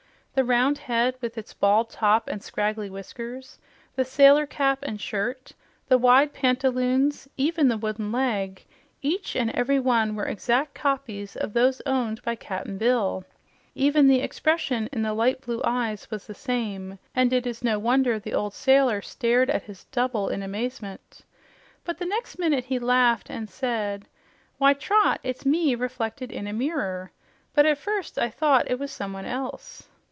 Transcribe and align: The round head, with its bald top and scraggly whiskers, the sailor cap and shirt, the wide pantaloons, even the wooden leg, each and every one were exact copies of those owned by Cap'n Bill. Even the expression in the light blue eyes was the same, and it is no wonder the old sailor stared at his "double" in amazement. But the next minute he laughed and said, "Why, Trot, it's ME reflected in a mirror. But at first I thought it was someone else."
The 0.33 0.45
round 0.45 0.77
head, 0.77 1.17
with 1.19 1.37
its 1.37 1.53
bald 1.53 1.89
top 1.89 2.29
and 2.29 2.41
scraggly 2.41 2.89
whiskers, 2.89 3.59
the 3.97 4.05
sailor 4.05 4.45
cap 4.45 4.79
and 4.81 4.99
shirt, 4.99 5.51
the 5.89 5.97
wide 5.97 6.31
pantaloons, 6.33 7.27
even 7.35 7.67
the 7.67 7.77
wooden 7.77 8.13
leg, 8.13 8.63
each 9.01 9.35
and 9.35 9.49
every 9.51 9.79
one 9.79 10.15
were 10.15 10.25
exact 10.25 10.73
copies 10.73 11.35
of 11.35 11.51
those 11.51 11.81
owned 11.85 12.23
by 12.23 12.35
Cap'n 12.35 12.77
Bill. 12.77 13.25
Even 13.75 14.07
the 14.07 14.21
expression 14.21 14.87
in 14.93 15.01
the 15.01 15.13
light 15.13 15.41
blue 15.41 15.61
eyes 15.65 16.09
was 16.09 16.25
the 16.25 16.33
same, 16.33 16.97
and 17.13 17.33
it 17.33 17.45
is 17.45 17.61
no 17.61 17.77
wonder 17.77 18.17
the 18.17 18.33
old 18.33 18.53
sailor 18.53 19.01
stared 19.01 19.49
at 19.49 19.63
his 19.63 19.83
"double" 19.91 20.29
in 20.29 20.41
amazement. 20.41 21.23
But 21.83 21.97
the 21.97 22.05
next 22.05 22.39
minute 22.39 22.63
he 22.63 22.79
laughed 22.79 23.29
and 23.29 23.49
said, 23.49 24.05
"Why, 24.57 24.73
Trot, 24.75 25.19
it's 25.23 25.45
ME 25.45 25.75
reflected 25.75 26.31
in 26.31 26.47
a 26.47 26.53
mirror. 26.53 27.11
But 27.53 27.65
at 27.65 27.77
first 27.77 28.17
I 28.17 28.29
thought 28.29 28.71
it 28.71 28.79
was 28.79 28.91
someone 28.91 29.25
else." 29.25 29.89